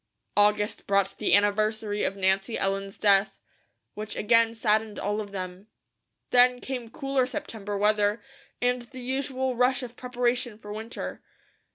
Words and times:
August 0.35 0.87
brought 0.87 1.15
the 1.19 1.35
anniversary 1.35 2.03
of 2.03 2.15
Nancy 2.17 2.57
Ellen's 2.57 2.97
death, 2.97 3.39
which 3.93 4.15
again 4.15 4.55
saddened 4.55 4.97
all 4.97 5.21
of 5.21 5.29
them. 5.31 5.67
Then 6.31 6.59
came 6.59 6.89
cooler 6.89 7.27
September 7.27 7.77
weather, 7.77 8.19
and 8.59 8.81
the 8.81 8.99
usual 9.01 9.55
rush 9.55 9.83
of 9.83 9.95
preparation 9.95 10.57
for 10.57 10.73
winter. 10.73 11.21